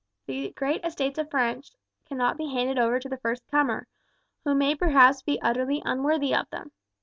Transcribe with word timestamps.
The 0.25 0.49
great 0.55 0.83
estates 0.83 1.19
of 1.19 1.29
France 1.29 1.75
cannot 2.07 2.35
be 2.35 2.49
handed 2.51 2.79
over 2.79 2.99
to 2.99 3.07
the 3.07 3.19
first 3.19 3.43
comer, 3.51 3.85
who 4.43 4.55
may 4.55 4.73
perhaps 4.73 5.21
be 5.21 5.39
utterly 5.43 5.79
unworthy 5.85 6.33
of 6.33 6.49
them. 6.49 6.71